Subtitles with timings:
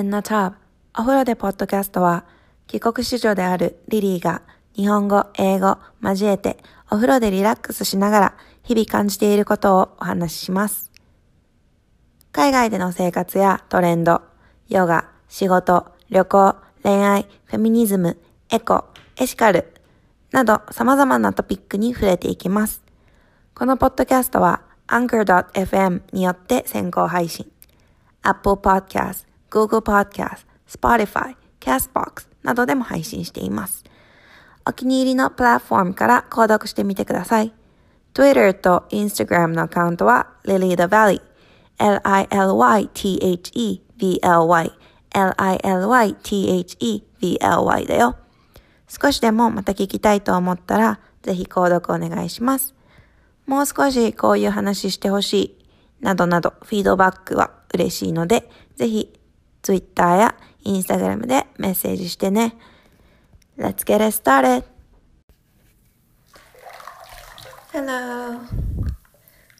[0.00, 0.54] Podcast in the Tub
[0.96, 2.24] お風呂でポッドキャストは
[2.66, 4.42] 帰国子女であるリリーが
[4.74, 6.56] 日本語、英語交えて
[6.90, 10.90] お風呂でリラックスしながら日々感じていることをお話しします。
[12.32, 14.22] 海外での生活やトレンド、
[14.68, 18.16] ヨガ、仕事、旅行、恋愛、フェミニズム、
[18.50, 18.84] エコ、
[19.16, 19.72] エシカル
[20.32, 22.82] など様々なトピックに触れていきます。
[23.54, 27.50] このポッドキャストは Anchor.fm によって先行配信。
[28.22, 33.84] Apple Podcast、Google Podcast、Spotify、Castbox などでも配信しています。
[34.66, 37.52] お気に入りのプラットフォームから購読してみてください。
[38.14, 41.20] Twitter と Instagram のアカウントは Lily the Valley、
[41.78, 42.32] L-I-L-Y-T-H-E-V-L-Y、
[45.12, 46.16] L-I-L-Y-T-H-E-V-L-Y
[47.86, 48.16] だよ。
[48.88, 52.74] 少しでもまた聞きたいと思ったら、ぜひ購読お願いします。
[53.46, 55.56] もう少しこういう話してほしい、
[56.00, 59.19] などなどフィードバックは嬉しいので、ぜひ
[59.62, 62.54] Twitter や Instagram でメッセージしてね。
[63.58, 64.64] Let's get it started!
[67.72, 68.40] Hello!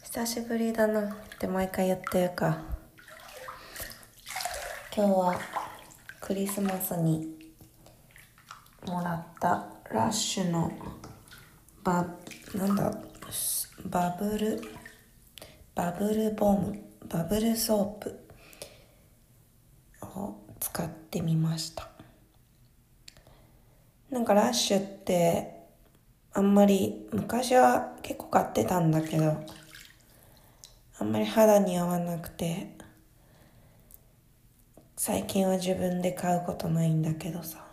[0.03, 1.05] 久しぶりだなっ
[1.39, 2.57] て毎回言ってるか。
[4.93, 5.39] 今日は
[6.19, 7.53] クリスマスに
[8.85, 10.71] もらったラッシュの
[11.83, 12.05] バ、
[12.55, 12.91] なんだ、
[13.85, 14.61] バブル、
[15.73, 18.20] バブルボム、バブルソープ？
[20.61, 21.89] 使ってみました。
[24.09, 25.61] なんかラッシュって
[26.33, 29.37] あんまり昔は結構買ってたんだけど
[30.99, 32.75] あんまり肌に合わなくて
[34.97, 37.65] 最近は自分で買うことないんだけどさ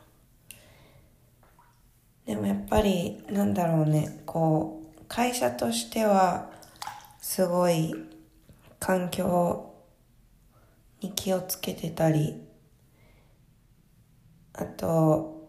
[2.25, 6.50] でもやっぱりなんだろうねこう会社としては
[7.20, 7.94] すごい
[8.78, 9.75] 環境
[11.00, 12.47] に気をつけてたり
[14.60, 15.48] あと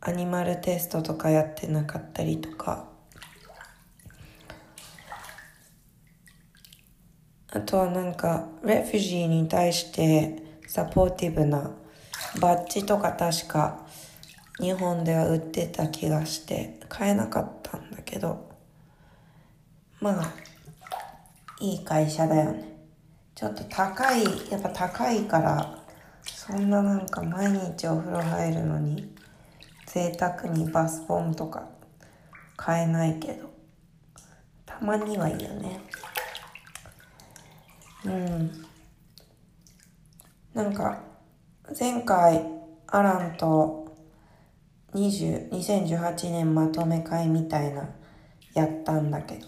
[0.00, 2.88] アニマルテストとかやってなかったりとか。
[7.50, 11.70] あとはなんかレフュジーに対してサポーティブな
[12.40, 13.86] バッジとか確か
[14.58, 18.48] 日本では売ってた気がして買えなかったんだけど。
[20.00, 20.34] まあ
[21.60, 22.74] いい会社だよね。
[23.34, 25.83] ちょっと高いやっぱ高いから
[26.46, 29.10] そんななんか毎日お風呂入るのに
[29.86, 31.66] 贅沢にバスボムとか
[32.54, 33.50] 買えないけど
[34.66, 35.80] たまにはいいよね。
[38.04, 38.50] うん。
[40.52, 41.00] なんか
[41.80, 42.44] 前回
[42.88, 43.96] アランと
[44.92, 47.88] 20 2018年まとめ会みたいな
[48.52, 49.46] やったんだけど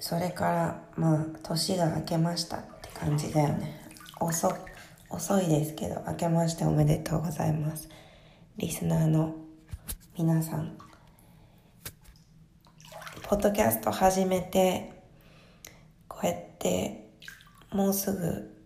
[0.00, 2.77] それからまあ年が明けました。
[2.98, 3.80] 感じだよね。
[4.20, 4.52] 遅
[5.08, 7.88] 遅いですけど明けましておめでとうございます。
[8.56, 9.36] リスナーの
[10.18, 10.76] 皆さん。
[13.22, 14.90] ポッドキャスト始めて
[16.08, 17.10] こうやって
[17.70, 18.56] もうすぐ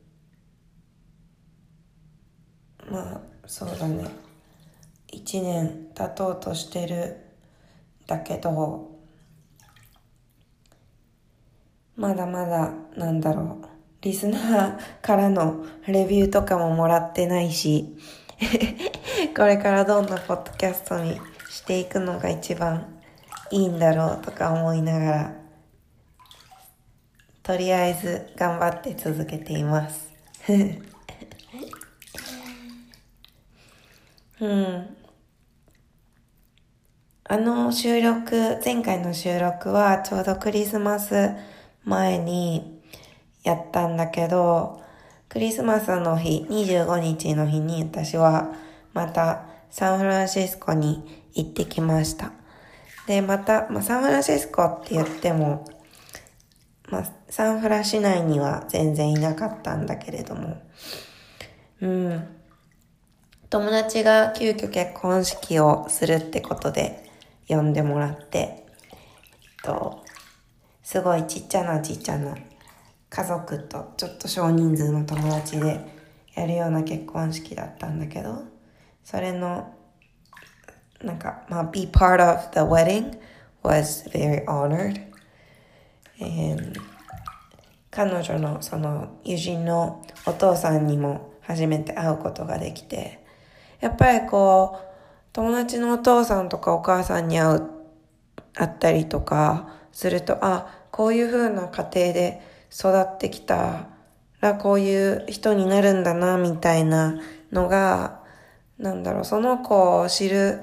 [2.91, 4.07] まあそうだね。
[5.13, 7.17] 1年経とうとしてる
[8.07, 8.99] だけど
[11.97, 13.72] まだまだなんだろう。
[14.03, 17.97] リスナーからのレビューとかももらってないし
[19.37, 23.01] これからどんなポッドキャストにしていくのが一番
[23.53, 25.33] いいんだろうとか思いながら
[27.45, 30.13] とりあえず頑張って続けています。
[34.41, 34.97] うん。
[37.25, 41.31] あの収録前回の収録はちょうどクリスマス
[41.85, 42.72] 前に
[43.43, 44.83] やったんだけど、
[45.29, 48.53] クリスマスの日、25日の日に私は
[48.93, 51.03] またサンフランシスコに
[51.35, 52.33] 行ってきました。
[53.07, 55.65] で、また、まあ、サンフランシスコって言っても、
[56.91, 60.63] まあ、サンフラ市内には全然いなかったんだけれども、
[61.81, 62.29] うん。
[63.49, 67.11] 友達が急遽結婚式をするってことで
[67.49, 68.65] 呼んでもらって、えっ
[69.63, 70.05] と、
[70.83, 72.37] すごいちっちゃなちっちゃな
[73.15, 75.85] 家族とちょっと少人数の友達で
[76.35, 78.45] やるような結婚式だったんだけど、
[79.05, 79.75] それの、
[81.03, 83.19] なんか、まあ、be part of the wedding
[83.63, 85.03] was very honored.
[86.23, 86.81] And
[87.91, 93.23] 彼女のその友人のお父さんにも初めて会うことができて、
[93.81, 94.87] やっぱりこう、
[95.35, 97.71] 友達のお父さんとかお母さんに会う、
[98.55, 103.93] 会ったりとかすると、あ、こういう風な家庭で育ってきた。
[104.43, 107.21] らこういう人になるんだな、みたいな
[107.53, 108.21] のが、
[108.77, 110.61] なんだろう、その子を知る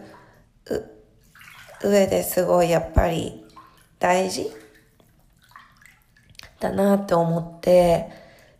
[1.81, 3.45] 上ですごいやっぱり
[3.97, 4.51] 大事
[6.59, 8.09] だなって思って、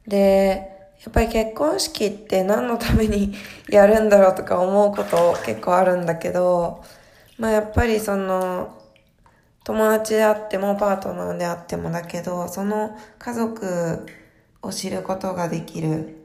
[0.07, 0.69] で、
[1.03, 3.35] やっぱり結婚式って何のために
[3.69, 6.81] やるんだろうとか思うこと結構あるんだけど、
[7.37, 8.78] まあやっぱりその、
[9.69, 14.03] 友達であってもパートナーであってもだけど、その家族
[14.63, 16.23] を知ることができる、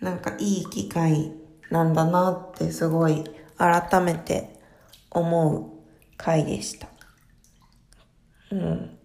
[0.00, 1.32] なんかいい機会
[1.70, 3.24] なんだなってすごい
[3.58, 4.60] 改めて
[5.10, 5.72] 思う
[6.16, 6.86] 回でした。
[8.52, 8.98] うん。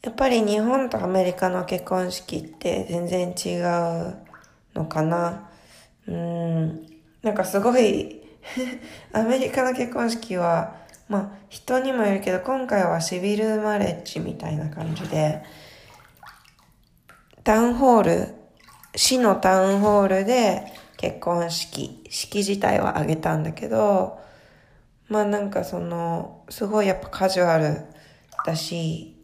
[0.00, 5.50] やっぱり日本とアメリカの結婚式って全然違うのかな。
[6.06, 6.86] うん。
[7.20, 8.23] なんかすごい
[9.12, 10.76] アメリカの結婚式は、
[11.08, 15.42] まあ人にもよるけど、今回はシビルマレッジみたいな感じで、
[17.42, 18.34] タウンホール、
[18.96, 24.18] 市のタウンホールで結婚式、式自体は挙げたんだけど、
[25.08, 27.84] まあなんかその、すごいやっぱカジュアル
[28.46, 29.16] だし、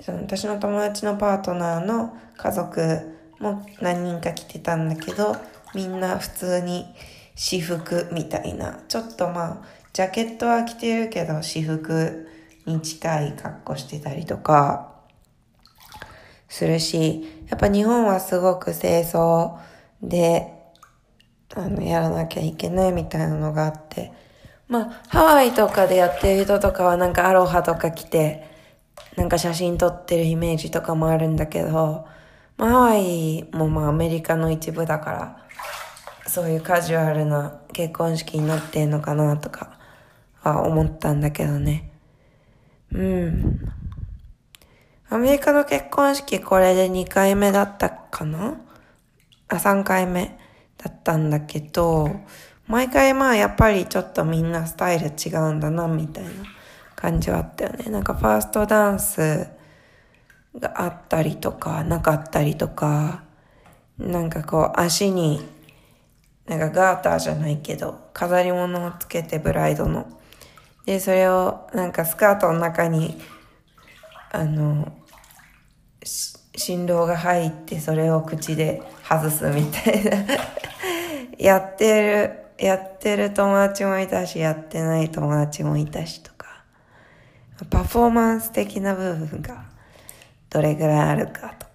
[0.00, 5.36] その私の友達のパートナーの家族も何人か来てたんだけど、
[5.74, 6.86] みんな普通に
[7.42, 12.28] 私服みたいな、ちょっとまあ、ジャケットは着てるけど私服
[12.66, 14.92] に近い格好してたりとか、
[16.48, 19.58] するし、やっぱ日本はすごく清掃
[20.00, 20.52] で、
[21.56, 24.12] あの、やらなきゃいけないみたいなのがあって、
[24.68, 28.46] まあ、ハワイとかでやってる人とかはなんかアロハとか着て、
[29.16, 32.06] なんか写真撮ってるイメージとかもあるんだけど、
[32.56, 35.42] まあ、ハワイもまあアメリカの一部だから、
[36.32, 39.78] そういうカジュアルな結婚式になってんのかなとか
[40.40, 41.92] は思ったんだけどね。
[42.90, 43.60] うん。
[45.10, 48.58] アメリカの結婚式これで2回目だったかな？
[49.48, 50.38] あ、3回目
[50.78, 52.08] だったんだけど、
[52.66, 56.30] 毎回まあやっぱりちょっとみんなスタイル違うんだなみたいな。
[56.96, 57.90] 感じはあったよね。
[57.90, 59.48] なんかファーストダンス
[60.58, 63.24] があったりとか、なかったりとか、
[63.98, 65.42] なんかこう足に、
[66.56, 70.06] なんかガーターじゃないけど、飾り物をつけてブライドの。
[70.84, 73.18] で、それをなんかスカートの中に、
[74.30, 74.92] あの、
[76.54, 80.10] 振動が入ってそれを口で外すみたいな
[81.38, 82.02] やって
[82.58, 86.64] る、やってる友達もいたし、やってない友達もいたしとか
[87.70, 89.64] パフォーマンス的な部分が
[90.50, 91.71] どれぐらいあるかとか。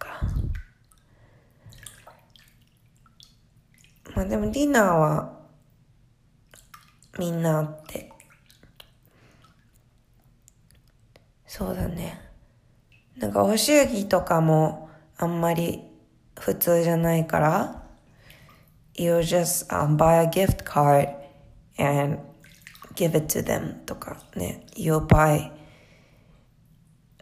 [4.17, 5.31] まあでもディナーは
[7.19, 8.11] みんなあって。
[11.45, 12.19] そうだね。
[13.17, 15.83] なんかお祝儀とかもあんまり
[16.39, 17.83] 普通じゃないから、
[18.95, 21.09] you just、um, buy a gift card
[21.77, 22.17] and
[22.95, 25.51] give it to them とかね、you buy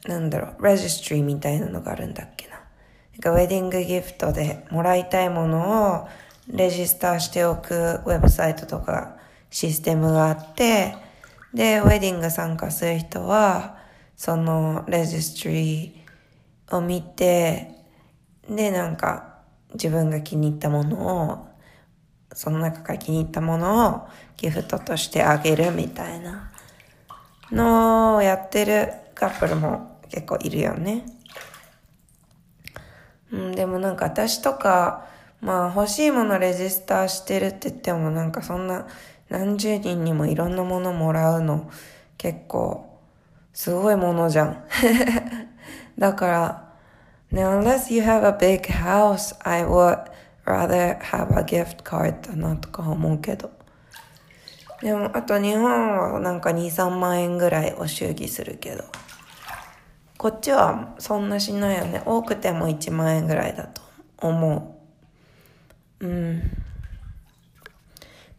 [0.06, 2.54] なんだろう、レジストリーみたいなのがあるんだっけな。
[2.54, 9.18] なんかウェディングギフトでもらいたいものをレジスターしておくウェブサイトとか
[9.50, 10.96] システムがあって、
[11.54, 13.78] で、ウェディング参加する人は、
[14.16, 17.72] そのレジストリーを見て、
[18.50, 19.40] で、なんか
[19.74, 21.48] 自分が気に入ったものを、
[22.34, 26.52] その中から気に入ったものをギフトとしてあげるみたいな
[27.52, 31.06] のをやってるカップルも結構いるよね。
[33.32, 35.08] うん、でもなんか私とか、
[35.46, 38.88] まあ欲しいものレジスターしてるって言ってもなんかそんな
[39.30, 41.70] 何十人にもいろんなものもらうの
[42.18, 43.00] 結構
[43.54, 44.64] すごいものじゃん。
[46.00, 46.64] だから、
[47.32, 50.04] ね、unless you have a big house, I would
[50.46, 53.52] rather have a gift card だなとか思うけど。
[54.82, 58.84] でも、あと日本はなんか2、3万円ぐらいお祝儀するけど。
[60.18, 62.02] こっちはそんなしないよね。
[62.04, 63.82] 多くても1万円ぐらいだと
[64.18, 64.75] 思う。
[66.00, 66.42] うん。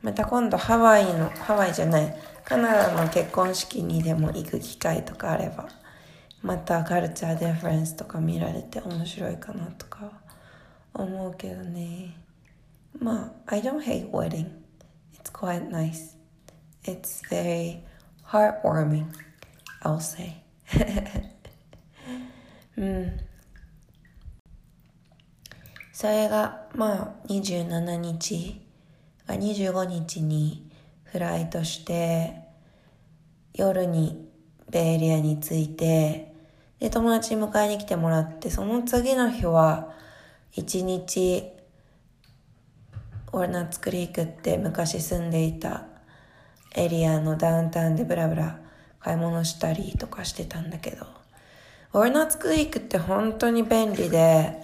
[0.02, 5.68] また今度ハワイの、ハワイじゃない、カナダの結婚式にでも行く機会とかあれば、
[6.42, 10.12] またカルチャーディフェンスとか見られて面白いかなとか
[10.94, 12.16] 思うけどね。
[12.98, 14.46] まあ、I don't hate wedding.
[15.14, 16.16] It's quite nice.
[16.84, 17.82] It's very
[18.24, 19.06] heartwarming,
[19.82, 20.42] I'll say.
[22.76, 23.25] うん。
[25.96, 28.60] それが、まあ、27日、
[29.26, 30.70] あ25日に
[31.04, 32.34] フライトして、
[33.54, 34.28] 夜に
[34.70, 36.34] ベイエリアに着いて、
[36.80, 39.94] で、友達に迎えに来てもらって、その次の日は、
[40.52, 41.44] 一日、
[43.32, 45.86] オルナッツクリークって昔住んでいた
[46.74, 48.60] エリアのダウンタウンでブラブラ
[49.00, 51.06] 買い物したりとかしてたんだけど、
[51.94, 54.62] オルナッツクリークって本当に便利で、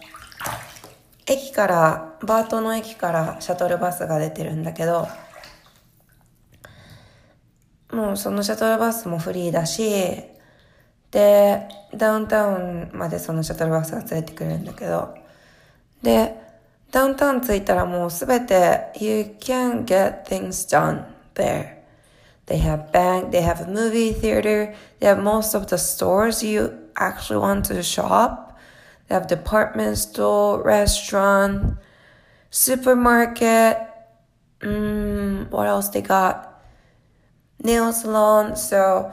[1.32, 5.08] 駅から、バートの駅からシャトルバスが出てるんだけど、
[7.90, 9.82] もうそのシャトルバスもフリーだし、
[11.10, 15.14] で、ダウンタウンまでそのシャトルバスが連れてくるんだけど、
[16.02, 16.34] で、
[16.90, 21.82] ダウンタウン着いたらもうすべて、you can get things done there.
[22.46, 26.90] They have bank, they have a movie theater, they have most of the stores you
[26.94, 28.41] actually want to shop.
[29.11, 31.77] They have department store, restaurant,
[32.49, 33.77] supermarket.
[34.59, 36.61] Mm, what else they got?
[37.63, 38.55] Nail salon.
[38.55, 39.11] So,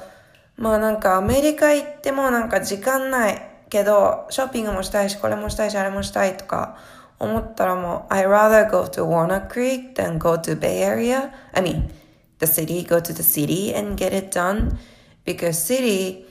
[0.57, 6.77] まあなんかアメリカ行ってもなんか時間ないけど、ショッピングもしたいし、これもしたいし、あれもしたいとか
[7.19, 11.33] 思ったらもう、I rather go to Warner Creek than go to Bay Area.
[11.53, 11.91] I mean,
[12.39, 14.79] the city, go to the city and get it done
[15.25, 16.27] because city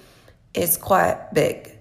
[0.54, 1.77] is quite big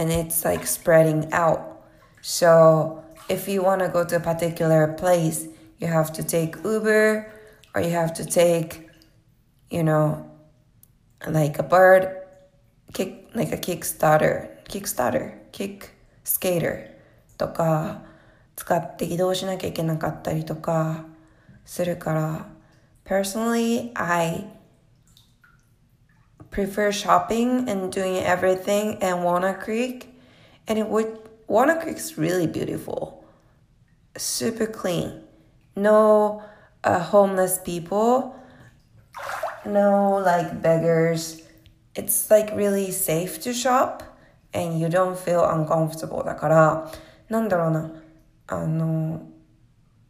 [0.00, 1.82] and it's like spreading out.
[2.22, 5.46] So if you want to go to a particular place,
[5.78, 7.32] you have to take Uber
[7.74, 8.88] or you have to take,
[9.70, 10.30] you know,
[11.26, 12.22] like a bird
[12.92, 15.90] kick, like a Kickstarter, Kickstarter, Kick
[16.24, 16.90] Skater
[17.38, 18.02] とか
[18.56, 21.04] 使って移動しなきゃいけなかったりとか
[21.64, 22.46] するから
[23.04, 24.46] personally I
[26.50, 30.14] prefer shopping and doing everything in Wanna Creek.
[30.68, 33.24] And it would Wanna Creek's really beautiful,
[34.16, 35.22] super clean.
[35.76, 36.42] No
[36.82, 38.34] uh, homeless people,
[39.64, 41.42] no like beggars.
[41.94, 44.02] It's like really safe to shop
[44.52, 46.24] and you don't feel uncomfortable.
[46.24, 46.92] だから、
[47.28, 47.92] なんだろうな、
[48.46, 49.20] あの、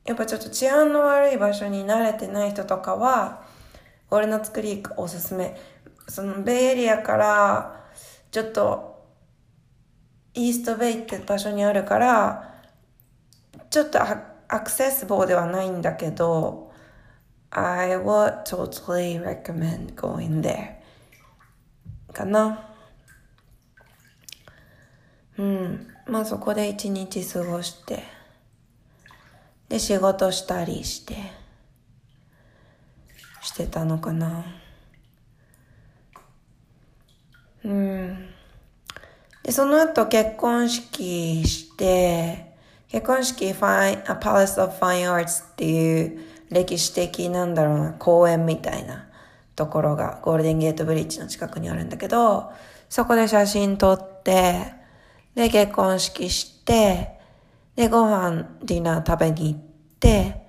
[0.04, 3.42] やっぱちょっと治安の悪い場所に慣れてない人とかは、
[4.11, 5.56] オールナッツクリークおすすめ。
[6.12, 7.86] そのベイエリアから
[8.32, 9.08] ちょっと
[10.34, 12.53] イーストベイって場所にあるから
[13.70, 16.70] ちょっとアクセスボではないんだけど
[17.51, 20.75] I would totally recommend going there.
[22.12, 22.70] かな。
[25.38, 25.88] うん。
[26.08, 28.03] まあそこで一日過ごして
[29.70, 31.15] で仕事したりして
[33.41, 34.61] してたのかな。
[37.63, 38.27] うん。
[39.44, 42.56] で、その後結婚式して、
[42.89, 49.08] 結婚式ファイン、パレス・オブ・ファイン・アーツっていう歴史的なんだろうな、公園みたいな
[49.56, 52.51] ところがゴールデンゲートブリッジの近くにあるんだけど、
[52.89, 54.74] そこで写真撮って、
[55.36, 57.20] で、結婚式して、
[57.75, 59.62] で、ご飯、ディナー食べに行っ
[60.00, 60.46] て、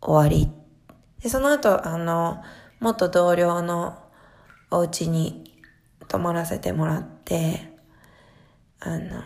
[0.00, 0.50] 終わり。
[1.22, 2.42] で、その後、あの、
[2.80, 3.98] 元同僚の
[4.70, 5.47] お家に
[6.08, 7.72] 泊まらせてもらって、
[8.80, 9.22] あの、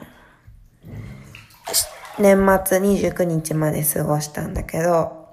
[2.19, 2.37] 年
[2.67, 5.29] 末29日まで過ごしたんだけど、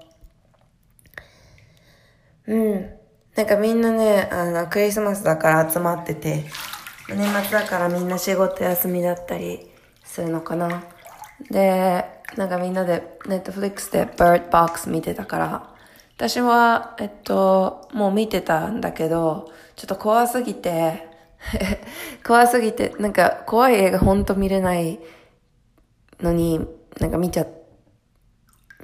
[2.46, 2.90] うん。
[3.36, 6.44] なんかみんなね、あの、クリスマスだから集まってて、
[7.08, 9.70] 年末だからみんな仕事休みだったり
[10.04, 10.84] するのかな。
[11.50, 12.04] で、
[12.36, 15.74] なんかみんなでネットフリックスで Bird Box 見てたから、
[16.16, 21.09] 私は、えっと、もう見てたんだけど、ちょっと怖すぎて、
[22.26, 25.00] 怖すぎて、なんか怖い映画ほんと見れない
[26.20, 26.66] のに、
[26.98, 27.46] なんか見ちゃ、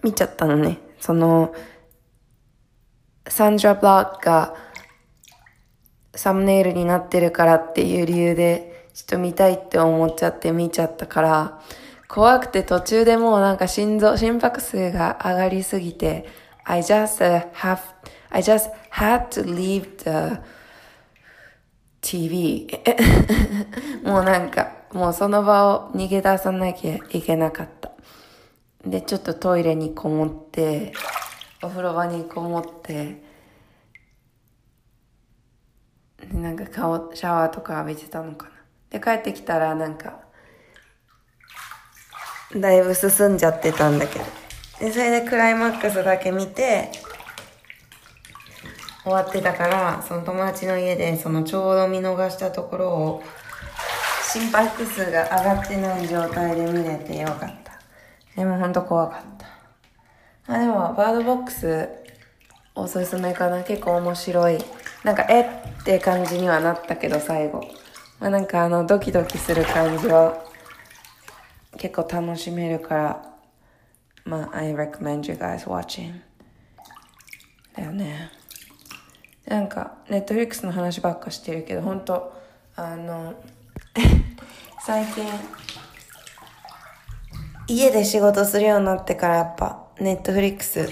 [0.03, 0.79] 見ちゃったのね。
[1.01, 1.55] その、
[3.29, 4.55] サンドラ・ブロックが
[6.15, 11.61] サムネイルになってるからっていう理由で、ちょっと見たいって思っちゃって見ちゃったから、
[12.09, 16.27] 怖くて途中でもうなんか心臓、心拍数が上がりすぎて、
[16.65, 17.79] I just have,
[18.31, 20.41] I just had to leave the
[22.07, 22.69] TV
[24.05, 27.91] もうなんかもうその場を逃げ出さなきゃいけなかった。
[28.87, 30.93] でちょっとトイレにこもって
[31.61, 33.21] お風呂場にこもって
[36.17, 38.53] でなんか顔シャワーとか浴びてたのかな。
[38.91, 40.21] で帰ってきたらなんか
[42.55, 44.25] だいぶ進んじゃってたんだけど。
[44.79, 46.93] でそれでクライマックスだけ見て
[49.07, 53.23] 終わってたから、その友達の家でそのちょうど見逃したところを
[54.33, 57.81] 心拍数が上がってない状態で見れてよかった。
[58.35, 60.53] でもほんと怖かった。
[60.53, 61.89] あ、でもバードボックス
[62.75, 63.63] おすすめかな。
[63.63, 64.59] 結構面白い。
[65.05, 65.45] なんか絵、っ
[65.85, 67.61] て感じにはなったけど、最後。
[68.19, 70.45] まあなんかあの、ドキドキする感じは
[71.79, 73.37] 結構楽しめるから、
[74.25, 76.21] まあ、I recommend you guys watching.
[77.77, 78.33] だよね。
[79.47, 82.33] なんか、ネットフリックスの話ばっかしてるけど、本当
[82.75, 83.35] あの、
[84.85, 85.25] 最近、
[87.69, 90.89] 家で仕事するようになってからやっぱ、ネットフリックス、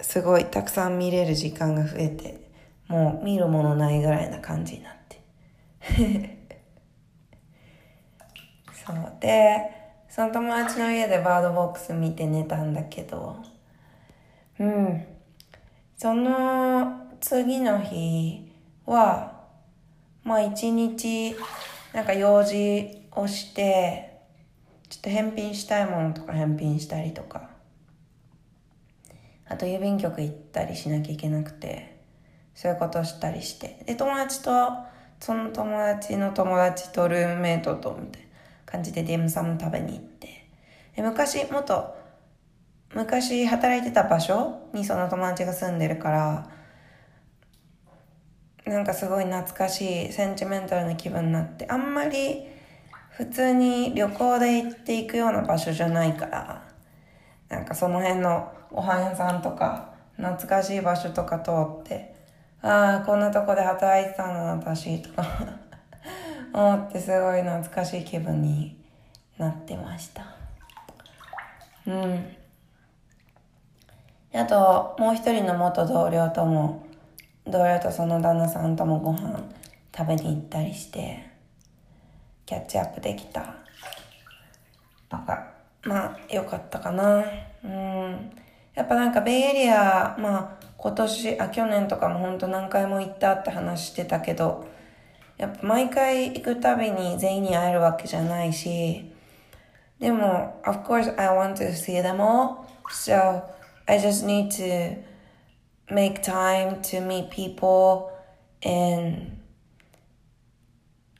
[0.00, 2.50] すごいたくさん見れる時間が増えて、
[2.88, 5.20] もう見るものないぐらいな感じになって。
[8.86, 9.70] そうで、
[10.08, 13.36] その友達の家でバードボックス見て寝たんだけど、
[14.58, 15.06] うん。
[15.96, 18.52] その次の日
[18.84, 19.46] は、
[20.24, 21.34] まあ一日、
[21.94, 24.20] なんか用事をして、
[24.90, 27.48] ちょっと返品したいものとか返品したりとか、
[29.46, 31.98] あと郵便局行ったりしなきゃいけなくて、
[32.54, 33.82] そういうことしたりして。
[33.86, 34.68] で、友達と、
[35.18, 38.28] その友達の友達とルームメイトと、みたいな。
[38.66, 40.46] 感じでディムサム食べに行って。
[40.94, 41.96] で昔、もっと、
[42.94, 46.53] 昔働いてた場所にその友達が住んでるから、
[48.66, 52.46] なんかすごい懐かしい、センチメンタルな気分になって、あんまり
[53.10, 56.66] 普通に旅行で行っていくような場所じゃないから、
[57.48, 62.14] なんかその辺のご飯屋さんとか、懐かしい場所とか通って、
[62.62, 65.24] ああ、こんなとこで働いてたんだな、私、とか
[66.54, 68.82] 思ってすごい懐かしい気分に
[69.36, 70.24] なってました。
[71.86, 72.36] うん。
[74.32, 76.83] あと、もう一人の元同僚とも、
[77.46, 79.38] 同僚とその旦那さんともご飯
[79.96, 81.24] 食べに行ったりして、
[82.46, 83.54] キャッチアップできた？
[85.08, 85.52] とか、
[85.82, 87.24] まあ、よかったかな。
[87.64, 88.30] うん。
[88.74, 94.66] やっぱなんか、ベイエリア、まあ、今年、あ、去年とかも本当何回も行ったって話してたけど、
[95.36, 99.12] やっぱ毎回行くたびに全員に会えるわけじゃないし、
[100.00, 103.42] でも、of course I want to see them all, so
[103.86, 104.96] I just need to
[105.90, 108.10] make time to meet people
[108.62, 109.38] and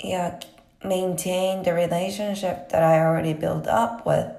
[0.02, 0.38] yeah,
[0.82, 4.30] maintain the relationship that I already built up with.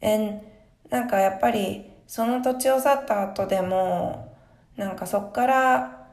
[0.00, 0.42] And
[0.90, 4.36] なんかやっぱりその土地を去った後でも、
[4.76, 6.06] なんかそっから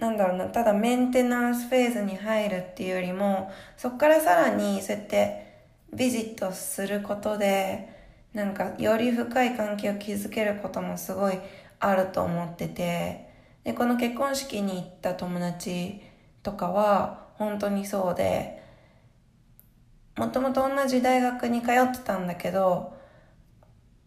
[0.00, 5.46] なんだろうな、ただメンテナンスフェーズに入るっていうよりも、そこからさらにそうやって
[5.92, 7.88] ビジットすることで、
[8.32, 11.38] なんかより深い関係を築けることもすごい
[11.80, 13.28] あると思ってて、
[13.64, 16.00] で、この結婚式に行った友達
[16.42, 18.62] とかは本当にそうで、
[20.16, 22.96] もともと同じ大学に通ってたんだけど、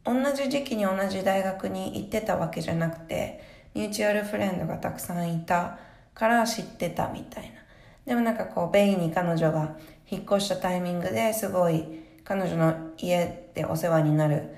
[0.04, 3.42] 同じ時期に同じ大学に行ってたわけじゃなくて、
[3.74, 5.78] ミューチュアルフレンドがたくさんいた
[6.14, 7.62] から知ってたみたいな。
[8.06, 9.78] でもなんかこう、ベイに彼女が
[10.10, 11.86] 引っ越したタイミングですごい
[12.24, 14.56] 彼女の家でお世話になる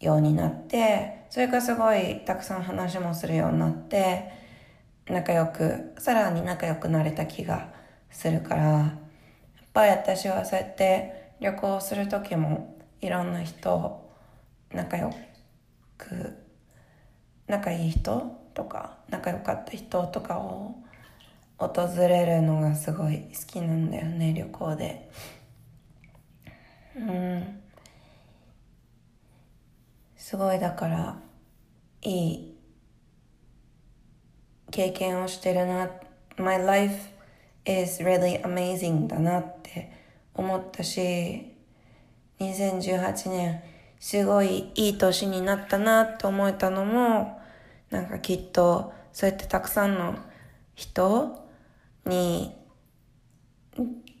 [0.00, 4.30] ようになって、それからすごいたくさん話もするようになって、
[5.06, 7.72] 仲良く、さらに仲良くなれた気が
[8.10, 14.08] するから、やっぱり私はそうやって旅行する時もいろんな人、
[14.72, 15.14] 仲良
[15.96, 16.36] く、
[17.46, 20.74] 仲いい人とか仲良かった人とかを
[21.58, 25.10] 訪れるのがすごい好きなんだよね旅行で。
[26.96, 27.60] うん。
[30.28, 31.16] すごいだから
[32.02, 32.54] いい
[34.70, 35.88] 経験をしてるな。
[36.36, 37.08] My life
[37.64, 39.90] is really amazing だなって
[40.34, 41.56] 思ったし
[42.40, 43.62] 2018年
[43.98, 47.40] すごいいい年になったなって思えたのも
[47.88, 50.14] なんかきっとそうやってたくさんの
[50.74, 51.42] 人
[52.04, 52.54] に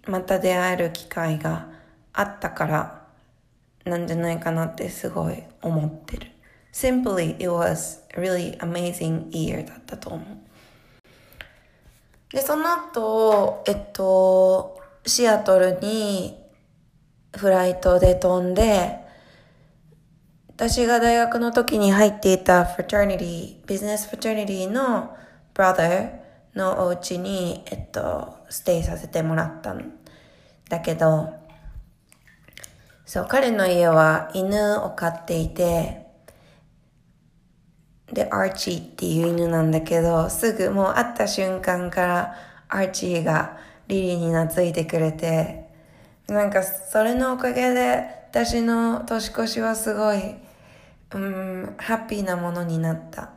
[0.06, 1.68] また出会える機会が
[2.14, 2.97] あったから
[3.88, 6.30] なんじゃないかなってすごい思ってる。
[6.72, 10.26] Simply, it was a really amazing year だったと思う。
[12.30, 16.36] で、その後、えっと、シアトルに
[17.34, 19.00] フライトで飛んで、
[20.48, 25.16] 私が大学の時に入っていた fraternity、ビジネス fraternity の
[25.54, 26.18] brother
[26.54, 29.94] のお家に、えっと、ステイさせてもらったん
[30.68, 31.32] だけど、
[33.08, 36.06] そう、彼の家は犬を飼っていて、
[38.12, 42.34] で、アーチーっていう犬なんだけど、すぐもう会った瞬間から
[42.68, 45.70] アーチーがリリーに懐いてくれて、
[46.26, 50.18] なんかそれのおかげで私の年越しはすごい
[51.14, 53.30] うん、ハッピーなものになった。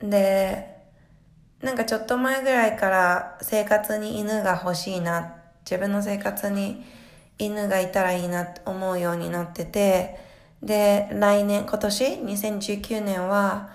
[0.00, 0.74] で、
[1.60, 5.34] なんかちょっと前ぐらいから生活に犬が欲しいな、
[5.66, 6.86] 自分の生活に
[7.38, 10.18] 犬がいたらいいなって思うようになってて、
[10.62, 13.70] で、来年、今年、2019年は、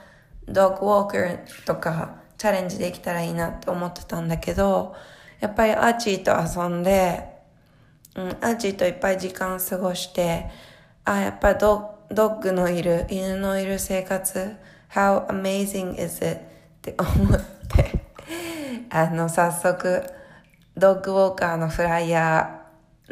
[0.47, 4.95] ドッグウォーカーとかチャレンジできたらいいなって思ってたんだけど、
[5.39, 7.29] やっぱりアーチーと遊んで、
[8.15, 10.49] うん、アーチーといっぱい時間過ごして、
[11.05, 14.55] あ、やっぱドドッグのいる、犬のいる生活、
[14.91, 16.35] how amazing is it?
[16.35, 16.39] っ
[16.81, 18.03] て思って。
[18.89, 20.03] あの、早速、
[20.77, 22.62] ドッグウォーカーのフライヤー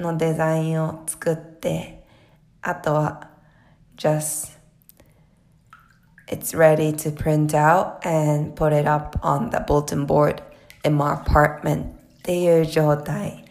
[0.02, 2.04] のデザインを作って、
[2.62, 3.30] あとは、
[3.98, 4.60] just
[6.28, 10.42] it's ready to print out and put it up on the bulletin board
[10.84, 11.88] in my apartment っ
[12.24, 13.46] ていう状態。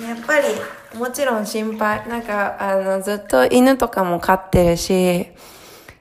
[0.00, 0.46] やっぱり、
[0.98, 2.08] もちろん心配。
[2.08, 5.28] なんか、あの、ずっと犬とかも飼ってるし、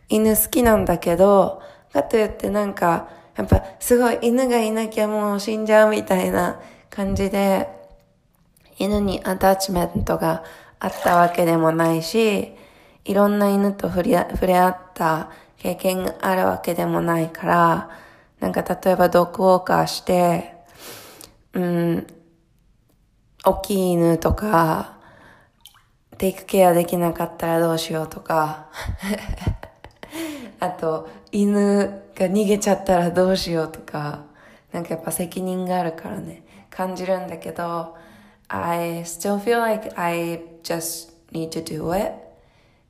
[0.09, 7.67] 犬好きなんだけど、かといってなんか、やっぱすごい犬がいなきゃもう死んじゃうみたいな感じで、
[8.81, 10.43] 犬にアタッチメントが
[10.79, 12.55] あったわけでもないし、
[13.05, 14.17] いろんな犬と触れ
[14.57, 17.89] 合った経験があるわけでもないから、
[18.39, 20.55] なんか例えばドッグウォーカーして、
[21.53, 22.07] うん、
[23.45, 24.97] 大きい犬とか、
[26.17, 28.69] テイクケアできなかったらどうしようとか、
[30.59, 34.23] あと、犬が逃げちゃったらどうしようとか、
[34.71, 37.95] なんかやっぱ責任があるからね、感じるんだけど、
[38.53, 42.13] I still feel like I just need to do it.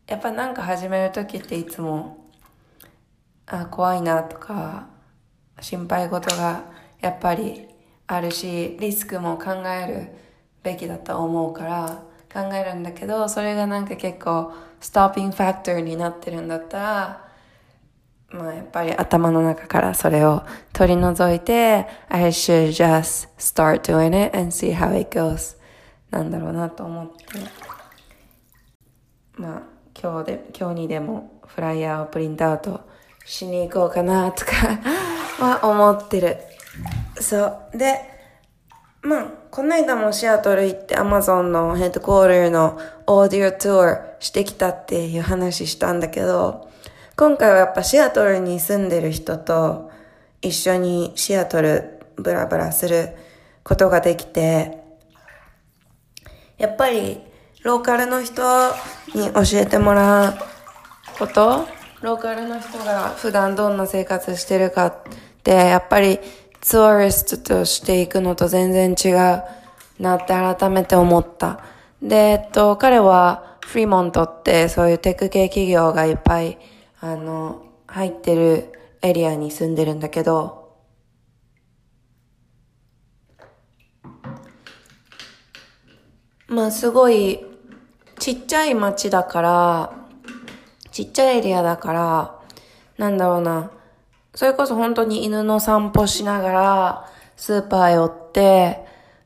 [0.07, 2.25] やっぱなんか始めるときっていつも、
[3.45, 4.87] あ、怖いなとか、
[5.59, 6.63] 心配事が
[6.99, 7.67] やっぱり
[8.07, 10.07] あるし、リスクも考える
[10.63, 17.30] べきだと思うから考えるんだけど、それがなんか結構ストッピングファクターになってるんだったら、
[18.31, 25.57] まあやっぱり頭の中からそれを取り除いて、I should just start doing it and see how it goes
[26.09, 27.15] なんだろうなと思って。
[29.35, 29.61] まあ
[30.01, 32.81] 今日で、今日にでもフライヤーをプリントアウト
[33.25, 34.51] しに行こうかなとか
[35.39, 36.37] は思ってる。
[37.19, 37.37] そ
[37.73, 37.77] う。
[37.77, 37.99] で、
[39.01, 46.70] まあ、この間もシアトル行って Amazon のヘッドコールのオーディオツアーしてきたっていう話したんだけど、
[47.21, 49.91] 今回はやっぱシアトルに住んでる人と
[50.41, 53.15] 一緒にシアトルブラブラする
[53.63, 54.79] ことができて、
[56.57, 57.19] やっぱり
[57.61, 58.41] ローカルの人
[59.13, 60.33] に教えてもらう
[61.19, 61.67] こと、
[62.01, 65.03] ローカルの人が普段どんな生活してるかっ
[65.43, 66.17] て、やっぱり
[66.59, 69.43] ツアリストとしていくのと全然違う
[70.01, 71.59] なって改めて思った。
[72.01, 76.57] で、えっと、彼はフリーモントってそういうテック系企業がいっぱい
[77.03, 80.77] あの、入ってるエリアに住んでるんだけど、
[86.47, 87.43] まあすごい
[88.19, 89.93] ちっちゃい町だから、
[90.91, 92.39] ちっちゃいエリアだから、
[92.99, 93.71] なんだろうな、
[94.35, 98.85] それこそ本当に犬の散歩しながら、スーパー寄って、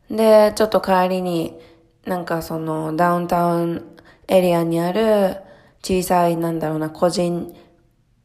[0.09, 1.59] で、ちょっと帰りに、
[2.05, 3.97] なんかそのダウンタウン
[4.29, 5.41] エリアにある
[5.83, 7.53] 小さい、なんだろうな、個人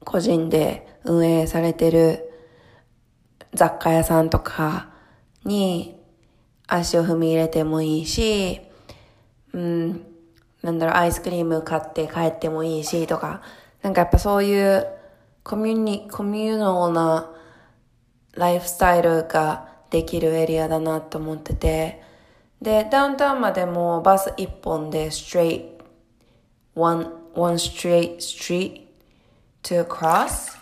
[0.04, 2.30] 個人で運営されてる
[3.52, 4.90] 雑貨屋さんとか
[5.44, 5.98] に
[6.66, 8.60] 足を踏み入れてもいいし、
[9.52, 10.06] うん、
[10.62, 13.42] なんだろう、アイスクリーム買って帰ってもいいしとか、
[13.82, 14.86] なんかやっぱそういう
[15.42, 17.30] コミュニ、コミューな
[18.34, 22.02] ライフスタイルができるエリアだなと思ってて、
[22.62, 25.80] で、ダウンタウンまでもバス一本で straight,
[26.74, 28.89] one, one straight street
[29.62, 30.59] to cross?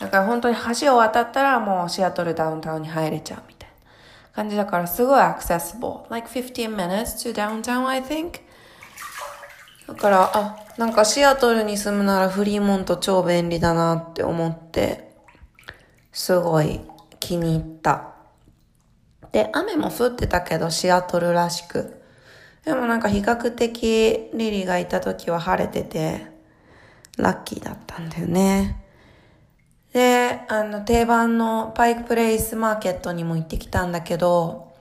[0.00, 3.76] だから本当に橋を渡ったらもうシアトルダウンタウンに入れちゃうみたいな
[4.34, 8.40] 感じだからすごいアクセス i Like 15 minutes to downtown, I think.
[9.86, 15.16] だから、あ、なんかシアトルに住むならフリーモント超便利だなって思って、
[16.12, 16.80] すごい
[17.20, 18.14] 気に入った。
[19.32, 22.02] で、雨も降ってたけど、シアトルらしく。
[22.64, 26.35] でもなんか比較的リリがいた時は晴れてて、
[27.16, 28.82] ラッキーだったんだよね。
[29.92, 34.74] で、あの、定番のパイクプレイスマーケットにも行ってきたんだけど、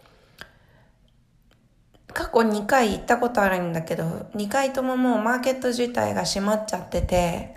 [2.13, 4.03] 過去2回行ったことあるんだけど、
[4.35, 7.55] 2回とももうマーケット自体が閉まっちゃってて、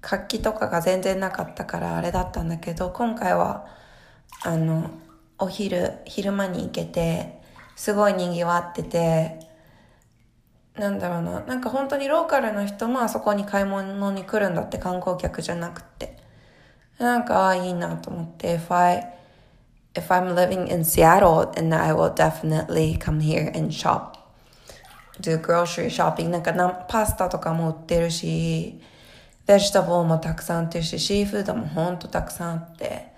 [0.00, 3.66] 活気とかが全然なかったからあれだったんだけど、今回は、
[4.42, 4.90] あの、
[5.38, 7.40] お昼、昼間に行けて、
[7.76, 9.49] すごい賑わってて、
[10.76, 16.18] なんだろうな、なんか本当にローカルの人もあそこに買い物に来るんだって観光客じゃなくて。
[16.98, 19.14] なんかいいなと思って、if I,
[19.94, 24.20] if I'm living in Seattle, then I will definitely come here and shop.
[25.20, 26.28] do grocery shopping.
[26.28, 28.80] なんかなパスタとかも売ってるし、
[29.46, 33.08] ベジタブルもたくさん売ってるし、シーフードもほんとたくさんあって、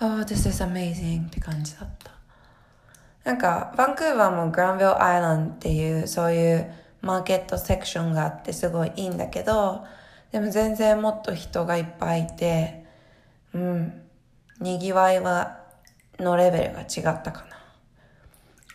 [0.00, 2.03] Oh, this is amazing って感じだった。
[3.24, 9.84] なんか、バンクーバーもグランビルアイランドっていう、そういうマーケットセクションがあってすごいいいんだけど、
[10.30, 12.84] でも全然もっと人がいっぱいいて、
[13.54, 14.02] うん、
[14.60, 15.60] 賑わいは、
[16.18, 17.46] のレベルが違ったか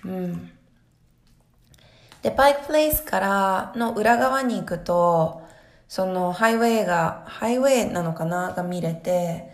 [0.04, 0.12] な。
[0.12, 0.52] うん。
[2.22, 5.42] で、パイクプレイスからの裏側に行くと、
[5.88, 8.54] そのハイウェイが、ハイウェイなのかな？
[8.54, 9.52] が見れて、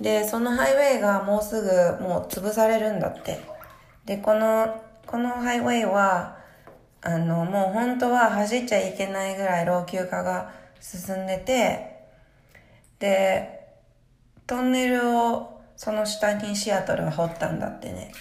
[0.00, 3.55] で、そのハイウェイがもうすぐもう潰されるんだって。
[4.06, 6.38] で、この、このハイウェイは、
[7.02, 12.06] あの、もう本当は走っちゃいけないぐらい老朽化が進んでて、
[12.98, 13.66] で、
[14.46, 18.12] トンネルをその下にシアトルは掘ったんだってね。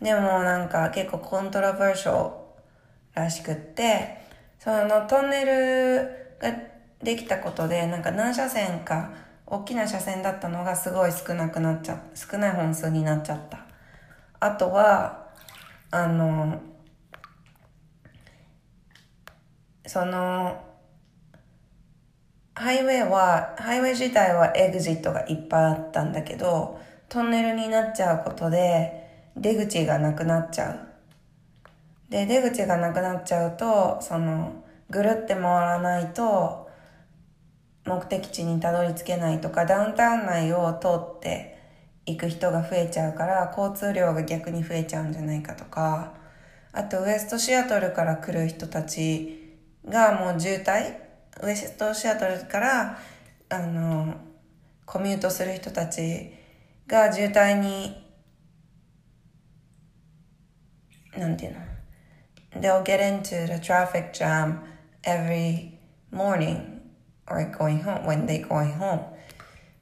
[0.00, 2.32] でもなんか結構コントラバーショ
[3.14, 4.18] らしくって、
[4.58, 6.54] そのトンネルが
[7.02, 9.12] できたことで、なんか何車線か、
[9.46, 13.69] 大きな車線だったのがすごい少なくなっちゃ、少ない本数になっちゃった。
[14.40, 15.28] あとは、
[15.90, 16.62] あの、
[19.86, 20.64] その、
[22.54, 32.10] ハイウェイは、ハイウェイ自体はエグジットがいっぱいあったんだけど、トンネルになっちゃうことで、出口がなくなっちゃう。
[32.10, 36.70] で、出口がなくなっちゃうと、その、ぐるって回らないと、
[37.84, 41.59] 目的地にたどり着けないとか、ダウンタウン内を通って
[42.06, 46.14] 行く人が増えちゃうから、交通量が逆に増えちゃうんじゃないかとか、
[46.72, 49.58] あとウエストシアトルから来る人たち
[49.88, 51.10] がもう渋滞
[51.42, 52.98] ウエストシアトルから、
[53.48, 54.14] あの、
[54.84, 56.32] コミュートする人たち
[56.86, 57.96] が渋滞に、
[61.16, 61.60] なんていうの
[62.60, 64.58] ？They'll get into the traffic jam
[65.02, 65.78] every
[66.12, 66.80] morning
[67.28, 69.00] or going home when they going home.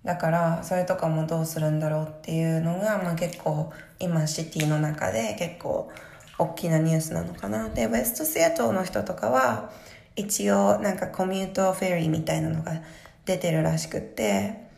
[0.08, 5.92] だからそれとかもどうするんだろうっていうのが、まあ、結構今シティの中で結構
[6.38, 9.70] 大きなニュースなのかなでウェストシアトルの人とかは
[10.16, 12.80] 一応なんかコミュートフェリーみたいなのが
[13.26, 14.70] 出てるらしくって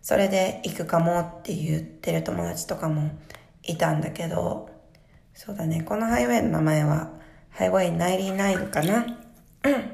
[0.00, 3.10] それで行くかもって言ってる友達とかも
[3.64, 4.70] いたんだけど
[5.34, 7.10] そうだねこのハイウェイの名前は
[7.50, 9.04] ハイウェイ99かな。
[9.64, 9.90] うん。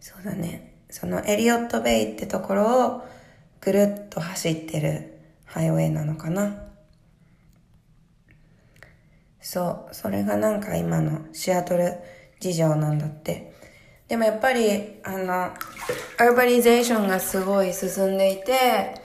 [0.00, 0.71] そうだね。
[0.92, 3.02] そのエリオットベイってところを
[3.62, 6.64] ぐるっと走ってるハイウェイなのかな。
[9.40, 11.94] そう、それがなんか今のシアトル
[12.40, 13.54] 事情なんだって。
[14.06, 19.00] でもやっぱり、あの、アーバニゼーションがすごい進んでいて、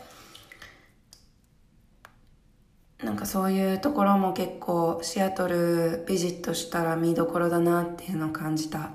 [3.01, 8.89] なんかそういうところも結構シアトルビジットしたら見どころだなっていうのを感じた。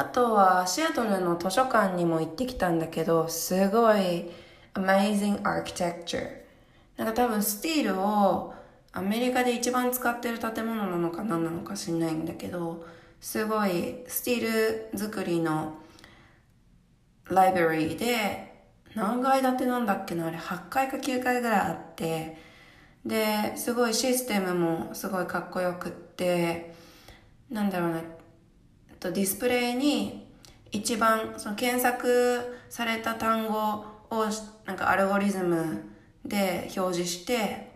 [0.00, 4.30] あとはシアトルの図書館にも行ってきたんだけど、すごい
[4.74, 6.38] amazing architecture。
[6.96, 8.54] なんか多分スティールを
[8.92, 12.86] アメリカで一番使ってる建物なのか何なのか知んないんだけど、
[13.20, 15.74] すごいスティール作りの
[17.24, 18.54] ライブラリーで
[18.94, 22.38] 何階建てなんだっけなあれ8階か9階ぐらいあって、
[23.04, 26.72] で、すごいシステムもすごいかっこよくって、
[27.50, 28.00] なんだろうな、
[29.00, 30.26] とディスプレイに
[30.70, 34.26] 一番その検索された単語を
[34.66, 35.84] なんかアルゴリズム
[36.24, 37.70] で表示して、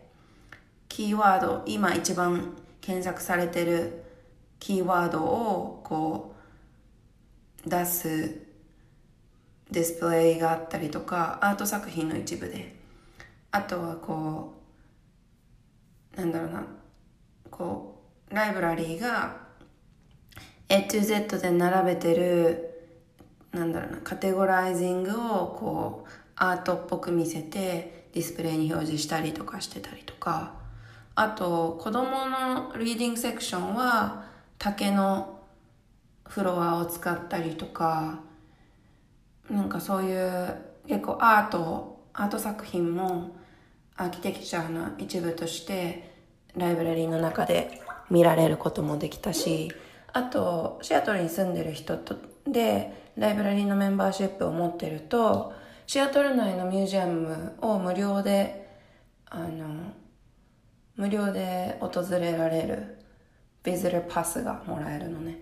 [0.88, 4.04] キーワード、今一番検索されてる
[4.58, 6.34] キーワードをこ
[7.64, 8.38] う出す
[9.70, 12.76] ディスプレイがあったりとか、アート作品の一部で。
[13.52, 14.54] あとはこ
[16.14, 16.66] う、なんだろうな、
[17.50, 19.41] こう、ライブラリーが
[20.68, 22.88] A to Z で並べてる、
[23.52, 30.54] なんだろうな、カテゴライジングをこう、アートっぽく見せてディスプレイに表示したりとかしてたりとか、
[31.14, 34.24] あと、子供のリーディングセクションは
[34.58, 35.40] 竹の
[36.26, 38.20] フロアを使ったりとか、
[39.50, 40.56] なんかそういう
[40.88, 43.36] 結構アート、アート作品も
[43.96, 46.14] アーキテクチャの一部として
[46.56, 49.70] ライブラリーの中で見られることもできたし。
[50.12, 55.52] あとシアトルに住んでる人とでライブラリーのメンバーシップを持ってると
[55.86, 58.68] シアトル内のミュージアムを無料で
[59.26, 59.92] あの
[60.96, 62.98] 無料で訪れられる
[63.62, 65.38] ビズルパスがもらえるのね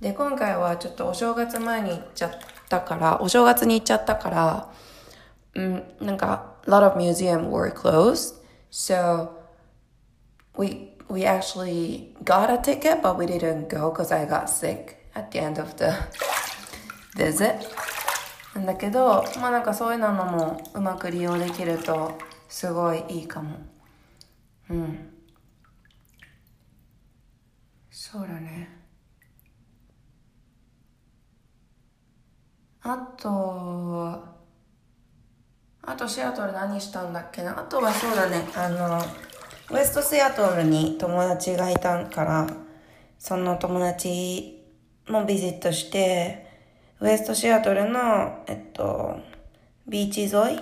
[0.00, 2.32] で今回はちょっとお正月前に行っちゃっ
[2.68, 4.72] たからお正月に行っちゃったから
[5.56, 8.34] うん、なんか、a lot of museum were closed.
[8.70, 9.30] So,
[10.58, 15.30] we, we actually got a ticket, but we didn't go because I got sick at
[15.30, 15.94] the end of the
[17.16, 17.66] visit.
[18.54, 22.16] なんだけど、まあなんかそういうのもうまく利用できると
[22.48, 23.58] すごいいいかも。
[24.70, 25.12] うん。
[27.90, 28.68] そうだね。
[32.82, 34.24] あと、
[35.82, 39.00] あとシアトル何したんだっけなあとはそうだね、あの、
[39.68, 42.46] ウエストシアトルに友達がいたから、
[43.18, 44.62] その友達
[45.08, 46.46] もビジットして、
[47.00, 49.18] ウエストシアトルの、えっと、
[49.88, 50.60] ビーチ沿い、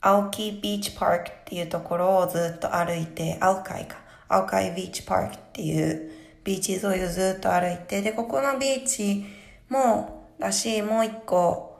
[0.00, 3.96] 青木ビーチパークっていうところをずっと歩いて、青海か、
[4.28, 6.12] 青海ビーチパークっていう
[6.44, 9.24] ビーチ沿いをずっと歩いて、で、ここのビーチ
[9.68, 11.76] も、だし、もう一個、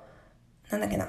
[0.71, 1.09] なんだっけな、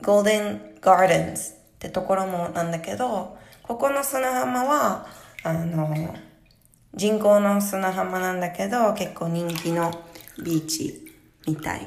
[0.00, 3.39] ゴールデンガーデンズってところもなんだけど、
[3.70, 5.06] ここの砂浜は、
[5.44, 6.12] あの、
[6.92, 9.92] 人工の砂浜なんだけど、結構人気の
[10.42, 11.14] ビーチ
[11.46, 11.86] みたい。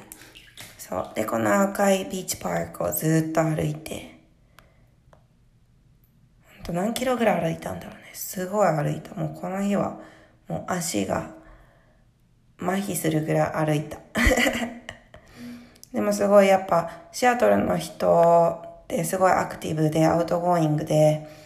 [0.78, 1.12] そう。
[1.14, 4.18] で、この Alki Beach Park をずっと歩いて、
[6.56, 8.12] ほんと何キロぐらい歩いたんだろうね。
[8.14, 9.14] すごい歩いた。
[9.16, 10.00] もうこの日は、
[10.48, 11.32] もう足が
[12.62, 13.98] 麻痺するぐらい歩いた。
[15.92, 21.43] でもすごいやっぱシアトルの人ってすごいアクティブで outgoing で、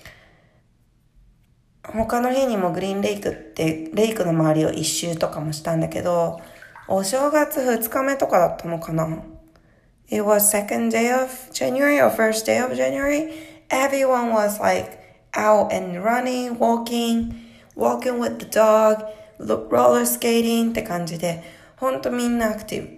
[1.93, 6.39] 他の日にも Green Lake って lake の周りを一周とかもしたんだけど、
[6.87, 9.07] お正月2日目とかだったのかな
[10.09, 13.29] It was second day of January or first day of January.
[13.69, 14.99] Everyone was like
[15.33, 17.33] out and running, walking,
[17.75, 19.03] walking with the dog,
[19.39, 21.43] roller skating って感じで、
[21.75, 22.97] ほんとみんなアクティブ。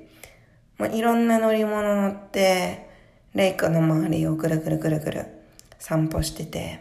[0.78, 2.88] まあ、いろんな乗り物乗って、
[3.34, 5.26] レイクの周りをぐるぐるぐるぐる
[5.80, 6.80] 散歩してて、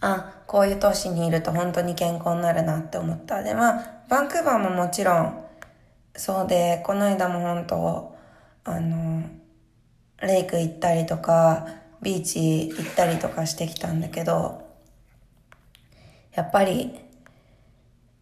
[0.00, 3.42] あ、こういう都市にいると本当に健康になるなって思った。
[3.42, 5.44] で、まあ、バンクーバーももちろん、
[6.16, 8.16] そうで、この間も本当、
[8.64, 9.22] あの、
[10.20, 11.66] レイク行ったりとか、
[12.02, 14.62] ビーチ行ったりとかしてきたんだけど、
[16.32, 17.00] やっぱり、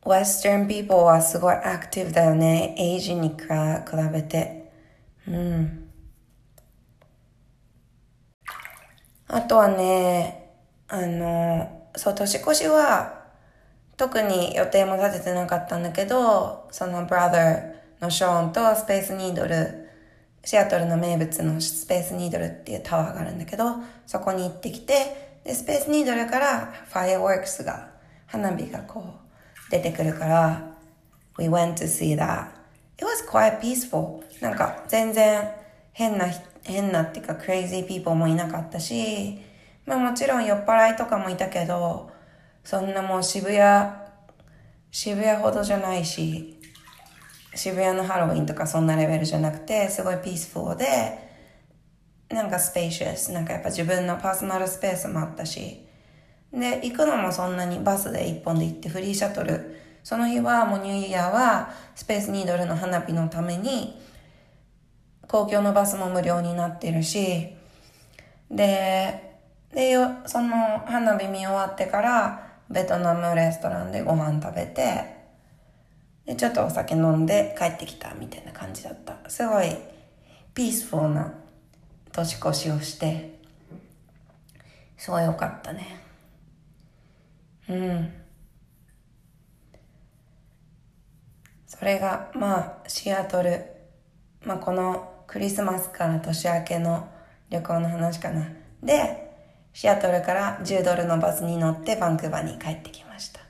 [0.04, 2.74] Western people はすごいアクティブだよね。
[2.76, 3.36] エイジに比
[4.12, 4.72] べて。
[5.28, 5.90] うん。
[9.28, 10.50] あとはね、
[10.88, 13.22] あの、そう、年越しは、
[13.96, 19.88] 特に予定も立ててなかったんだけど、その brother のショーンとスペースニードル、
[20.44, 23.76] シアトルの名物のスペースニードルっていうタワーがあるんだけど、
[24.06, 27.90] そこに行ってきて、で、スペースニードルからファイアワークスが、
[28.26, 30.72] 花火がこう、出てくるから、
[31.38, 32.48] we went to see that.
[32.98, 34.22] It was quite peaceful.
[34.40, 35.48] なんか全然
[35.92, 36.26] 変な、
[36.64, 39.38] 変なっていうか crazy people もいなかったし、
[39.86, 42.10] まあもちろん酔っ払いとかもいたけど、
[42.64, 43.92] そんなもう渋谷、
[44.90, 46.60] 渋谷ほどじゃないし、
[47.54, 50.86] 渋谷のハロウィンとかそんなレベルじゃなくて、すごいピースフルで、
[52.30, 55.86] なんかスペーシャス、なんかやっぱ自分のパーソナルスペースもあったし、
[56.52, 59.80] で、行くのもそんなにバスで一本で行ってフリーシャトル。
[60.04, 64.00] その日はもうニューイヤーはスペースニードルの花火のために
[65.28, 67.54] 公共のバスも無料になってるし、
[68.50, 69.31] で、
[69.72, 69.96] で、
[70.26, 75.22] その花火見終わってからベトナムレストランでご飯食べて、
[76.26, 79.18] で、ちょっとお酒飲んで帰ってきたみたいな感じだった。
[79.28, 79.76] すごい
[80.54, 81.34] ピースフォーな
[82.12, 83.40] 年越しをして、
[84.96, 86.00] すごい良かったね。
[87.68, 88.12] うん。
[91.66, 93.64] それが、まあ、シアトル、
[94.44, 97.08] まあ、このクリスマスから年明けの
[97.50, 98.46] 旅行の話かな。
[98.82, 99.21] で、
[99.72, 103.40] シアトルから10ドルのバスに乗ってバンクーバーに帰ってきました。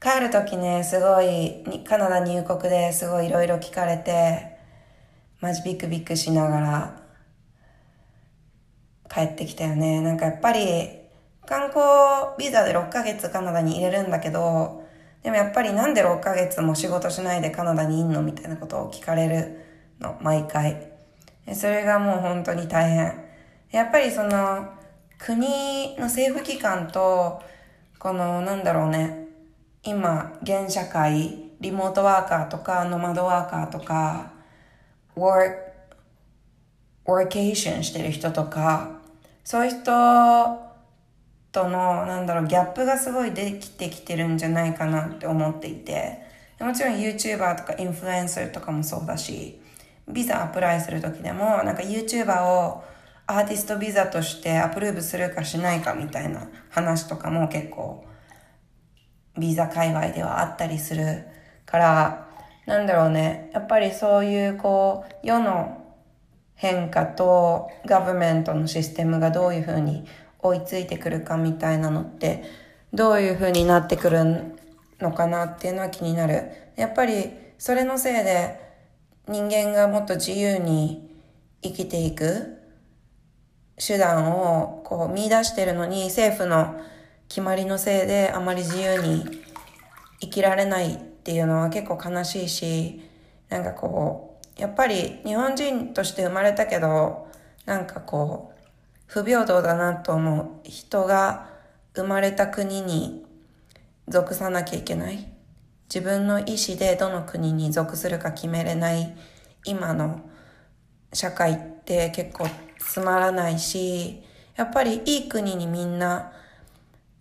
[0.00, 4.58] 帰るときね、すごい、カナダ入国ですごいいろいろ聞かれて、
[5.40, 7.02] マジビクビクしながら
[9.12, 10.00] 帰ってきたよね。
[10.00, 10.90] なんかやっぱり
[11.46, 11.80] 観光
[12.38, 14.84] ビザで6ヶ月カナダに入れるんだけど、
[15.22, 19.60] でもやっぱりなんで6ヶ月も仕事しないでカナダにいんのみたいなことを聞かれる
[20.00, 20.92] の、毎回。
[21.54, 23.29] それがもう本当に大変。
[23.70, 24.68] やっぱりその、
[25.18, 27.40] 国の政府機関と、
[27.98, 29.28] この、なんだろうね、
[29.84, 34.32] 今、現社会、リモートワーカーとか、ノマドワーカーとか、
[35.14, 35.54] work、
[37.06, 39.00] workation してる人とか、
[39.44, 39.84] そういう人
[41.52, 46.22] との、なんだろう、ギャップがすごいできてきてるんじゃないかなって思っていて、
[46.58, 49.60] もちろん YouTuber とかインフルエンサーとかもそうだし、
[50.08, 52.89] ビザアプライするときでも、なんか YouTuber を
[53.30, 58.04] アーティストビザとしてアプローブするかしないかみたいな話とかも結構、
[59.38, 61.26] ビザ界隈ではあったりする
[61.64, 62.28] から、
[62.66, 63.50] なんだろうね。
[63.54, 65.80] やっぱりそういうこう、世の
[66.56, 70.06] 変化とガバメントのシステムがどういうふうに
[70.40, 72.42] 追いついてくるかみたいなのって、
[72.92, 74.56] どういうふうになってくる
[74.98, 76.50] のかなっていうのは気になる。
[76.74, 78.58] やっぱりそれのせいで
[79.28, 81.16] 人間がもっと自由に
[81.62, 82.59] 生きていく
[83.80, 86.80] 手段をこう見出してるのに政府の
[87.28, 89.24] 決まりのせいであまり自由に
[90.20, 93.02] 生きられないっていうのは結構悲しいし、
[93.48, 97.26] なんかこう、やっぱり日本人として生まれたけど、
[97.64, 98.60] なんかこう、
[99.06, 101.48] 不平等だなと思う人が
[101.94, 103.24] 生まれた国に
[104.08, 105.26] 属さなきゃいけない。
[105.92, 109.16] 自分の意思でどの国に属するか決めれない
[109.64, 110.20] 今の
[111.12, 112.46] 社会って結構
[112.80, 114.22] つまらないし、
[114.56, 116.32] やっぱりいい国にみんな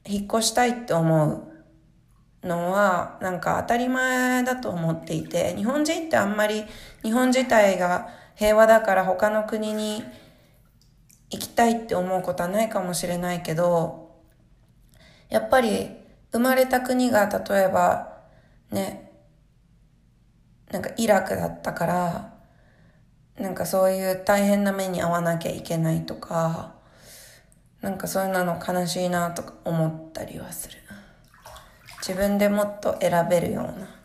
[0.06, 1.46] 引っ越したいって思
[2.44, 6.66] うのはなんか当たり前だと思っていて、日本人ってあんまり
[7.04, 10.04] 日本自体が平和だから他の国に
[11.30, 14.10] 行きたいって思うことはないかもしれないけど、
[15.30, 15.92] やっぱり
[16.32, 18.18] 生まれた国が例えば
[18.72, 19.12] ね、
[20.72, 22.39] なんかイラクだったから、
[23.40, 26.76] なんかそういう大変な目に遭わなきゃいけないとか、
[27.82, 30.78] なんかそういうの悲しいなとか思ったりはする。
[32.06, 33.96] 自分でもっと選べるような。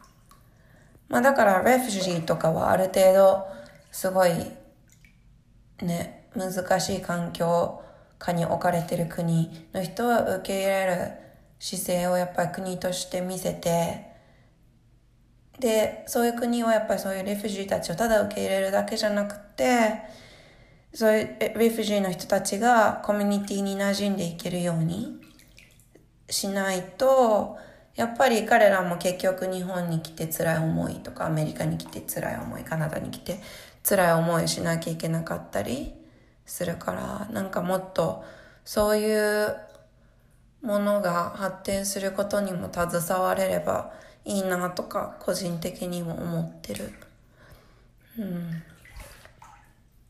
[1.09, 3.47] まあだから、レフュジーとかはある程度、
[3.91, 4.31] すごい、
[5.83, 7.83] ね、難しい環境
[8.19, 11.13] 下に置かれてる国の人は受け入れる
[11.59, 14.14] 姿勢をやっぱり国として見せて、
[15.59, 20.03] で、そういう国はやっぱりそういうレフュジーたちをただ受け入れるだけじゃなくて、
[20.93, 25.21] そういうレフュジーの人たちがコミュニティに馴染んでいけるように
[26.31, 27.57] しないと、
[27.95, 33.41] やっぱり彼らも結局日本に来て辛い思いとかアメリカに来て辛い思い、カナダに来て
[33.83, 35.95] 辛い思いしなきゃいけなかったり
[36.47, 38.25] するから、なんかもっと
[38.65, 39.57] そういう
[40.63, 43.93] ものが発展することにも携われれば
[44.25, 46.93] いいなとか個人的にも思ってる。
[48.19, 48.63] うん。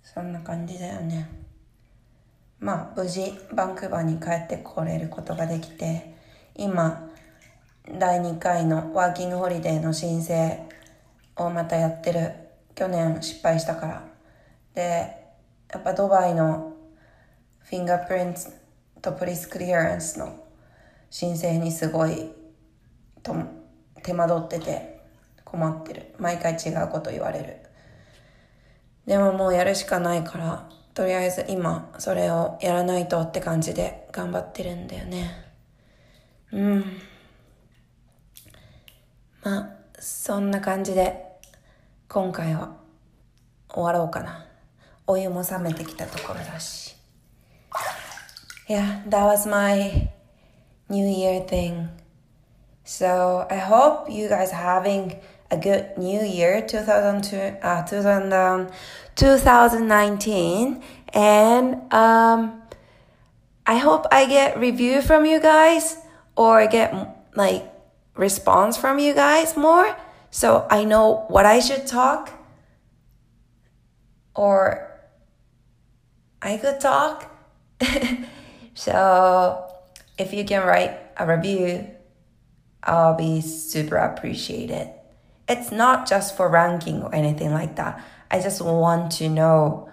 [0.02, 1.28] そんな感じだよね。
[2.60, 6.14] まあ無事バンクーバーに帰ってこれることができて
[6.54, 7.10] 今
[7.98, 10.60] 第2回のワーキングホリデーの申請
[11.36, 12.32] をまたやってる。
[12.74, 14.04] 去年失敗したから。
[14.74, 15.24] で
[15.72, 16.72] やっぱドバイの
[17.60, 18.52] フィンガープリンツ
[19.00, 20.44] とプリスクリアランスの
[21.10, 22.30] 申請にすごい
[23.22, 23.34] と
[24.04, 25.00] 手間取ってて
[25.44, 26.14] 困ってる。
[26.18, 27.56] 毎回違うこと言われる。
[29.06, 35.30] でももうやるしかないから、とりあえず今それをやらないとって感じで頑張ってるんだよね。
[36.52, 36.84] うん。
[39.42, 41.24] まあ、そんな感じで
[42.08, 42.76] 今回は
[43.68, 44.46] 終わろうかな。
[45.06, 46.94] お湯も冷めてきたところだし。
[48.68, 50.10] Yeah, that was my
[50.88, 52.03] New Year thing.
[52.84, 55.18] So I hope you guys having
[55.50, 58.70] a good new year 2002, uh, 2000,
[59.16, 60.82] 2019
[61.14, 62.62] and um,
[63.66, 65.96] I hope I get review from you guys
[66.36, 66.92] or get
[67.34, 67.64] like
[68.16, 69.96] response from you guys more
[70.30, 72.32] so I know what I should talk
[74.34, 74.90] or
[76.42, 77.30] I could talk.
[78.74, 79.72] so
[80.18, 81.93] if you can write a review
[82.84, 84.90] I'll be super appreciated.
[85.48, 88.02] It's not just for ranking or anything like that.
[88.30, 89.88] I just want to know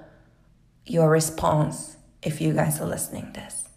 [0.85, 3.69] your response if you guys are listening this.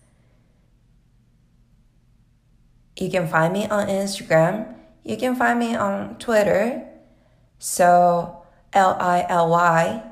[2.98, 4.74] You can find me on Instagram.
[5.02, 6.86] You can find me on Twitter.
[7.58, 8.42] So
[8.72, 10.02] L I L Y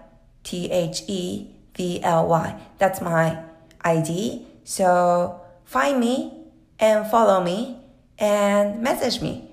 [0.42, 2.60] T H E V L Y.
[2.78, 3.42] That's my
[3.82, 4.46] ID.
[4.64, 6.32] So find me
[6.78, 7.81] and follow me
[8.22, 9.50] and message me.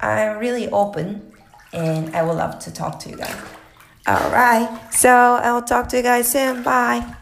[0.00, 1.32] I'm really open
[1.72, 3.34] and I would love to talk to you guys.
[4.06, 4.80] All right.
[4.92, 6.62] So I'll talk to you guys soon.
[6.62, 7.16] Bye.